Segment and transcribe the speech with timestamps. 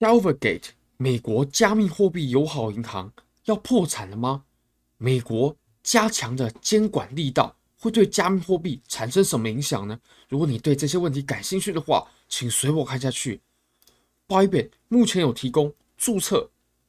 [0.00, 3.12] Silvergate，美国加密货币友好银行
[3.44, 4.44] 要破产了吗？
[4.96, 10.00] 美国加强的监管力道会对加密货币产生什么影响呢？
[10.30, 13.42] 如果你对这些问题感兴趣的话，请随我看下去。
[14.26, 16.48] Bybit 目前有提供注册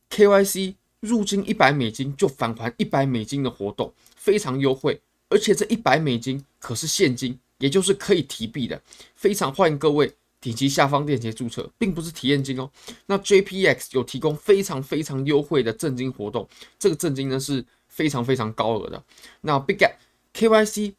[0.09, 8.81] KYC 入金一百美金就返还一百美金的活动，非常优惠，而且这一百美金可是现金，也就是可以提币的，
[9.15, 10.15] 非常欢迎各位。
[10.41, 12.69] 点击下方链接注册，并不是体验金哦。
[13.05, 19.01] 那 JPX 有提供非常非常优惠的赠金活动，这个赠金呢是非常非常高额的。
[19.41, 19.93] 那 Big Get
[20.33, 20.95] K Y C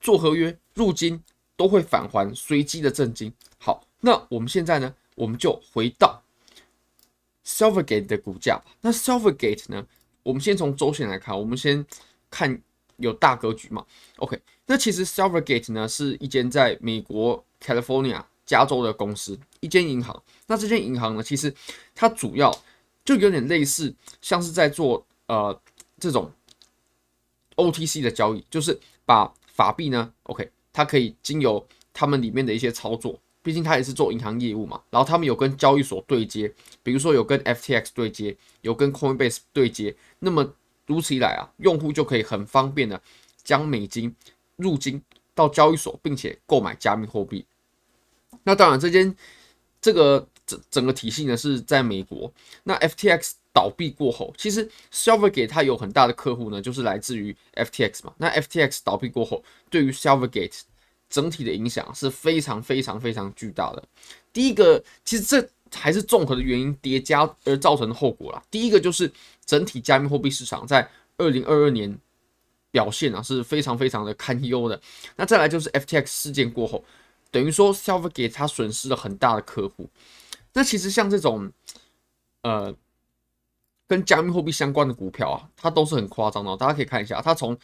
[0.00, 1.20] 做合约入金
[1.56, 3.32] 都会返还随机的赠金。
[3.58, 6.22] 好，那我们现在呢，我们就回到
[7.44, 8.62] Silvergate 的股价。
[8.80, 9.84] 那 Silvergate 呢，
[10.22, 11.84] 我们先从周线来看，我们先
[12.30, 12.62] 看
[12.98, 13.84] 有大格局嘛。
[14.18, 18.22] OK，那其实 Silvergate 呢是一间在美国 California。
[18.44, 20.22] 加州的公司，一间银行。
[20.46, 21.54] 那这间银行呢，其实
[21.94, 22.52] 它主要
[23.04, 25.58] 就有点类似，像是在做呃
[25.98, 26.30] 这种
[27.56, 34.80] OTC 的交易，就是把法币呢，OK，它可以经由他们里面的一些操作，毕竟它也是做银行业务嘛。
[34.90, 39.94] 然后他们有跟交易所对接，比如说有跟 FTX 对接，有跟 Coinbase 对接。
[40.18, 40.54] 那么
[40.86, 43.00] 如此一来啊，用户就可以很方便的
[43.42, 44.14] 将美金
[44.56, 45.00] 入金
[45.34, 47.44] 到交易所，并且购买加密货币。
[48.44, 49.14] 那当然，这间
[49.80, 52.32] 这个整整个体系呢是在美国。
[52.64, 58.12] 那 FTX 倒闭过后，其实 Silvergate 它有很大的客户呢，就是来自于 FTX 嘛。
[58.18, 60.60] 那 FTX 倒闭过后，对于 Silvergate
[61.08, 63.84] 整体的影响是非常非常非常巨大的。
[64.32, 68.42] 第一个，其实这还是综合的原因叠加而造成的后果啦。
[68.50, 69.10] 第一个就是
[69.44, 71.96] 整体加密货币市场在二零二二年
[72.70, 74.80] 表现啊是非常非常的堪忧的。
[75.16, 76.82] 那再来就是 FTX 事件过后。
[77.32, 79.88] 等于说，Selfgate 它损失了很大的客户。
[80.52, 81.50] 那其实像这种，
[82.42, 82.72] 呃，
[83.88, 86.54] 跟加密货币相关的股票啊，它都是很夸张的。
[86.58, 87.58] 大家可以看一下，它从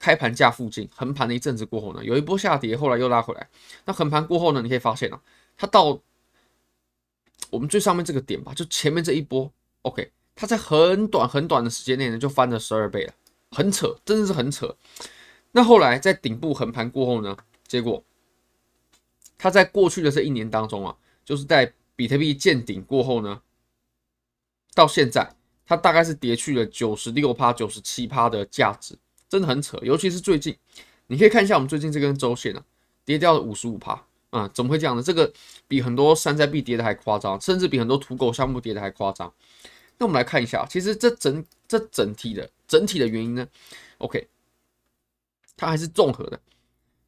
[0.00, 3.48] 开盘价附近横盘了一阵子过后呢，有一波下跌，后来又拉回来。
[3.84, 5.20] 那横盘过后呢，你可以发现啊，
[5.56, 6.00] 它到
[7.50, 9.48] 我们最上面这个点吧，就前面这一波
[9.82, 13.14] ，OK，它在很短很短的时间内呢，就翻了十二倍了，
[13.52, 14.76] 很扯，真的是很扯。
[15.52, 17.36] 那后来在顶部横盘过后呢，
[17.68, 18.02] 结果。
[19.38, 23.40] 它在过去的这一年当中啊，就是在比特币见顶过后呢，
[24.74, 28.98] 到现在它大概是跌去了九十六趴、九十七趴的价值，
[29.28, 29.78] 真的很扯。
[29.82, 30.56] 尤其是最近，
[31.06, 32.64] 你可以看一下我们最近这根周线啊，
[33.04, 35.02] 跌掉了五十五趴啊，怎么会这样呢？
[35.02, 35.32] 这个
[35.68, 39.32] 比很多山寨币跌的还夸张，甚至比很多土狗项目跌的还夸张。
[39.98, 43.46] 那我们来看一下，其实这整这整体的整体的原因呢
[43.98, 44.26] ，OK，
[45.56, 46.40] 它还是综合的。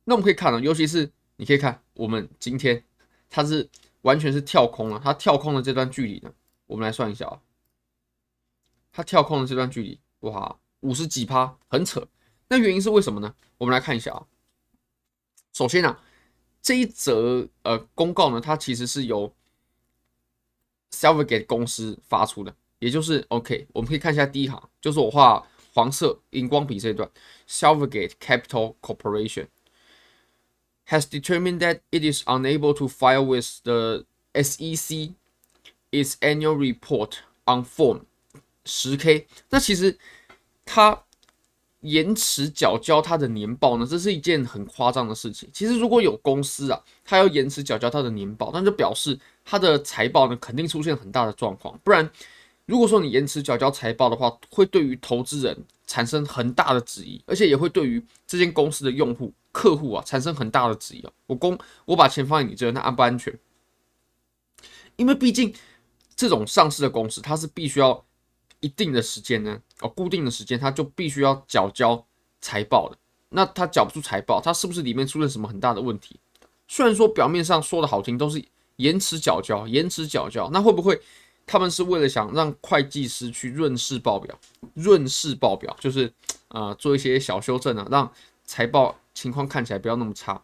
[0.04, 1.10] 那我们可以看到，尤其是。
[1.40, 2.84] 你可以看，我们今天
[3.30, 3.66] 它是
[4.02, 5.00] 完全是跳空了。
[5.02, 6.30] 它跳空的这段距离呢，
[6.66, 7.40] 我们来算一下啊。
[8.92, 12.06] 它跳空的这段距离，哇，五十几趴，很扯。
[12.48, 13.34] 那原因是为什么呢？
[13.56, 14.26] 我们来看一下啊。
[15.54, 15.98] 首先啊，
[16.60, 19.34] 这一则呃公告呢，它其实是由
[20.90, 23.66] Silvergate 公司发出的，也就是 OK。
[23.72, 27.10] 我们可以看一下第一行，就是我画黄色荧光笔这一段
[27.48, 29.46] ，Silvergate Capital Corporation。
[30.90, 35.14] Has determined that it is unable to file with the SEC
[35.90, 38.02] its annual report on Form
[38.64, 39.26] 10-K。
[39.50, 39.98] 那其实
[40.64, 41.02] 它
[41.80, 45.48] 延迟缴交它的年报呢，这是一件很夸张的事情。
[45.52, 51.78] 其实如果有公司啊，它要延迟缴交它的年报，那就表示它的财报呢肯定出现很大的状况。
[51.82, 52.10] 不然，
[52.70, 59.34] 如果说你延迟缴交财报的话，会对于投资人产生很大的质疑，而且也会对于这间公司的用户。
[59.52, 61.10] 客户啊，产生很大的质疑啊！
[61.26, 63.36] 我公我把钱放在你这，那安不安全？
[64.94, 65.52] 因为毕竟
[66.14, 68.04] 这种上市的公司，它是必须要
[68.60, 72.06] 一定的时间呢，哦，固定的时间，它就必须要缴交
[72.40, 72.96] 财报的。
[73.30, 76.20] 那它缴不出财报，它是不是里面出现什么很大的问题？
[76.68, 78.40] 虽然说表面上说的好听，都是
[78.76, 81.02] 延迟缴交，延迟缴交，那会不会
[81.46, 84.38] 他们是为了想让会计师去润饰报表？
[84.74, 86.12] 润饰报表就是
[86.48, 88.12] 呃做一些小修正啊，让
[88.44, 88.96] 财报。
[89.12, 90.40] 情况看起来不要那么差，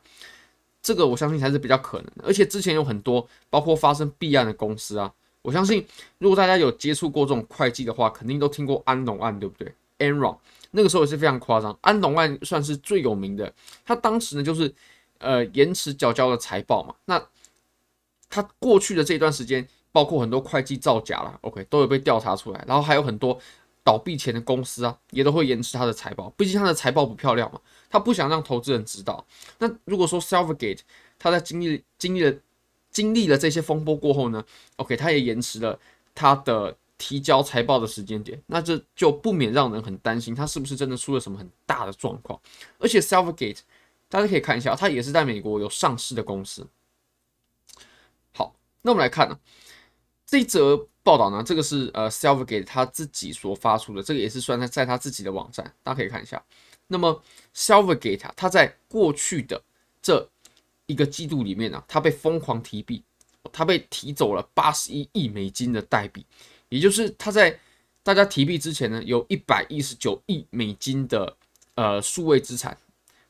[0.83, 2.25] 这个我相信才是比较可能的。
[2.27, 5.11] 而且之前有很多包括发生弊案的公司啊，
[5.41, 5.87] 我相信
[6.19, 10.37] 如果大家有接触过这种会计的话，肯定都听过安龙案，对不对？Enron
[10.73, 13.51] 那个时候也是非常夸张，安龙案算是最有名的。
[13.85, 14.75] 他当时呢就是
[15.19, 17.25] 呃延迟缴交了财报嘛，那
[18.29, 19.67] 他过去的这段时间，
[19.97, 23.41] 包括很多会计造假了，OK 都有被调查出来，然后还有很多。
[23.87, 29.25] 倒闭前的公司啊，也都会延迟他的财报，毕竟他的财报不漂亮嘛，他不想让投资人知道。
[29.59, 30.81] 那如果说 Selfgate
[31.17, 32.37] 他在经历经历了
[32.91, 34.45] 经历了这些风波过后呢
[34.75, 35.79] ，OK，他也延迟了
[36.17, 42.41] 他的提交财报的时间点，那这就不免让人很担心，他是不是真的出了什么很大的状况？
[42.81, 43.61] 而且 Selfgate
[44.09, 46.67] 大家可以看一下，它也是在美国有上市的公司。
[48.33, 48.53] 好，
[48.83, 49.39] 那我们来看呢，
[50.27, 56.43] 这则报道呢，这个是呃 Silvergate 他自己所发出的，这个也是算在在他自己的网站，大家可以看一下。
[56.89, 57.23] 那么
[57.55, 59.63] Silvergate 它在过去的
[60.03, 60.29] 这
[60.87, 63.03] 一个季度里面呢、啊，它被疯狂提币，
[63.53, 66.25] 他被提走了八十一亿美金的代币，
[66.69, 67.59] 也就是他在
[68.03, 71.37] 大家提币之前呢，有一百一十九亿美金的
[71.75, 72.77] 呃数位资产。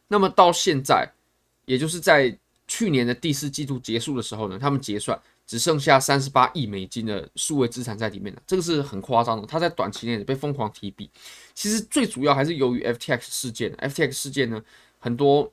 [0.08, 1.10] 那么到现在，
[1.64, 2.38] 也就是在
[2.68, 9.46] 去年的第四季度结束的时候呢，他们结算只剩下三十八亿美金的数位资产在里面了，这个是很夸张的。
[9.46, 11.10] 它在短期内被疯狂提币，
[11.54, 13.72] 其实最主要还是由于 FTX 事件。
[13.76, 14.62] FTX 事件呢，
[14.98, 15.52] 很多。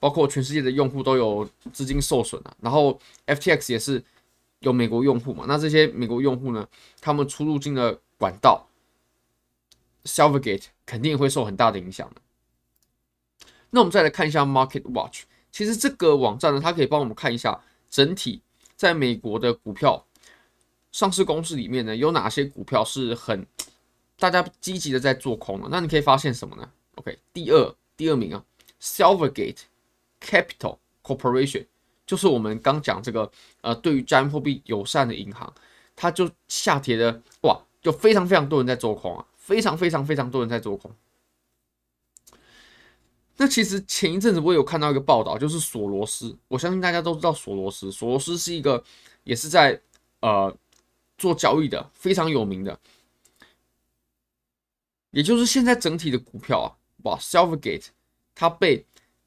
[0.00, 4.04] 包括全世界的用户都有资金受损啊，然后 FTX 也是
[4.58, 6.68] 有美国用户嘛，那这些美国用户呢，
[7.00, 8.68] 他们出入境的管道
[10.04, 12.20] ，Silvergate 肯定会受很大的影响的。
[13.70, 17.58] 那我们再来看一下 Market Watch，其实这个网站呢，它可以帮我们看一下
[17.88, 18.42] 整体
[18.76, 20.04] 在美国的股票
[20.92, 23.46] 上市公司里面呢，有哪些股票是很
[24.18, 25.68] 大家积极的在做空的。
[25.70, 28.44] 那你可以发现什么呢？OK，第二第二名啊
[28.80, 29.62] ，Silvergate。
[30.20, 31.66] Capital Corporation
[32.06, 33.30] 就是我们刚讲这个
[33.60, 35.52] 呃，对于加密货币友善的银行，
[35.94, 40.90] 它就下跌的哇，就非常非常多人在做空啊，非常非常非常多人在做空。
[43.36, 48.82] 那其实前一阵子我有看到一个报道，就是索罗斯，我相信大家都知道索罗斯，索罗斯是一个
[49.24, 49.80] 也是在
[50.20, 50.56] 呃
[51.18, 52.78] 做交易的非常有名的，
[55.10, 56.68] 也就是现在整体的股票啊，
[57.04, 57.86] 哇，Silvergate
[58.34, 58.84] 它被。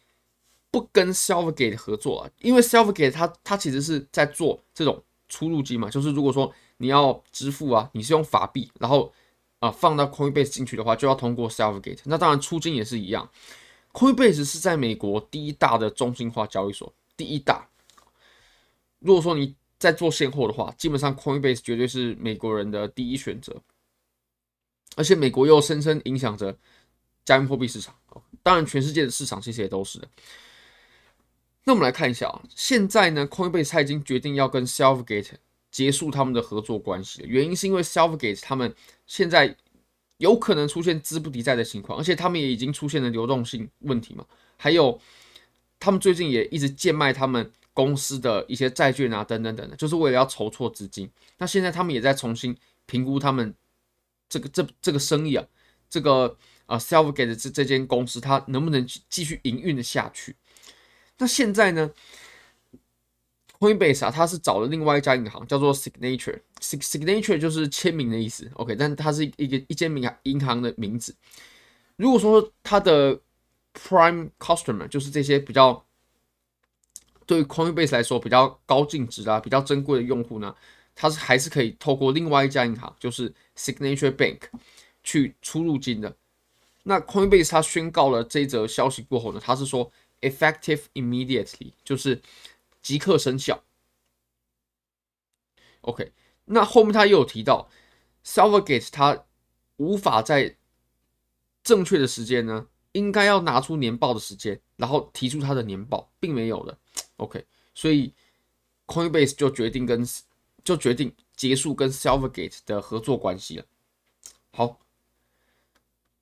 [0.72, 5.04] 不跟 Selfgate 合作了，因为 Selfgate 它它其实是在做这种。
[5.32, 9.14] 出入金嘛，就是如果说你要支付啊，你是用法币，然后
[9.60, 12.00] 啊放到 Coinbase 进去的话，就要通过 Selfgate。
[12.06, 13.30] 那当然出金也是一样。
[13.94, 17.70] Coinbase 是在美国第一大的中心化交易所，第一大。
[18.98, 23.56] 如果说你在做现货的话，基本上 Coinbase 绝对是美国人的第一选择。
[24.96, 26.58] 而且美国又深深影响着
[27.30, 27.94] 加密货币市场，
[28.42, 30.08] 当然全世界的市场其实也都是的。
[31.64, 35.34] 那我们来看一下啊，现在呢，Coinbase 已经决定要跟 Selfgate
[35.70, 37.22] 结束他们的合作关系。
[37.28, 38.74] 原因是因为 Selfgate 他们
[39.06, 39.56] 现在
[40.18, 44.26] 有可能出现资不抵债的情况，而且他们也已经出现了流动性问题嘛。
[44.58, 45.00] 还有，
[45.80, 51.08] 他们最近也一直贱卖他们公司的一些债券啊，等等等等，就是为了要筹措资金。
[51.38, 52.58] 那现在他们也在重新
[52.88, 53.54] 评估他们
[54.28, 55.46] 这个这这个生意啊，
[55.88, 56.36] 这个
[56.70, 60.36] 啊，selfgate 这这间公司它能不能继续营运的下去。
[61.18, 61.92] 那现在呢
[63.60, 71.16] ，Coinbase 啊，它是找了另外一家银行，叫做 Signature，Signature 就是签名的意思，OK，但它是一个一间名银行的名字。
[71.98, 73.20] 如果说它的
[73.74, 75.84] Prime Customer 就是这些比较
[77.26, 80.56] 对于 Coinbase 来说比较高净值啊、比较珍贵的用户呢，
[80.96, 84.40] 他是还是可以透过另外一家银行，就是 Signature Bank
[85.04, 86.16] 去出入金的。
[86.90, 89.92] 那 Coinbase 他宣告了这则消息过后呢，他是说
[90.22, 92.20] effective immediately，就是
[92.82, 93.64] 即刻生效。
[95.82, 96.12] OK，
[96.46, 97.70] 那后面他又有提到
[98.26, 99.24] Silvergate 他
[99.78, 100.58] 无法在
[101.64, 106.76] 正确的时间呢，应该要拿出年报的时间，然后提出他的年报，并没有的。
[107.18, 108.12] OK，所以
[108.88, 110.04] Coinbase 就决定跟
[110.64, 113.66] 就决定结束跟 Silvergate 的合作关系了。
[114.50, 114.80] 好，